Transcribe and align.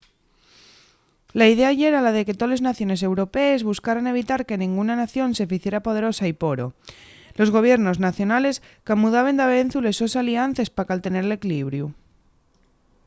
la 1.39 1.47
idea 1.53 1.69
yera 1.79 1.99
la 2.05 2.11
de 2.15 2.21
que 2.27 2.39
toles 2.41 2.65
naciones 2.69 2.99
europees 3.09 3.67
buscaran 3.71 4.11
evitar 4.13 4.41
que 4.47 4.59
nenguna 4.61 4.93
nación 5.03 5.29
se 5.37 5.49
ficiera 5.53 5.85
poderosa 5.87 6.23
y 6.27 6.33
poro 6.43 6.65
los 7.39 7.53
gobiernos 7.55 8.01
nacionales 8.07 8.55
camudaben 8.87 9.37
davezu 9.39 9.77
les 9.81 9.97
sos 9.99 10.13
aliances 10.21 10.69
pa 10.75 10.87
caltener 10.89 11.23
l’equilibriu 11.27 11.85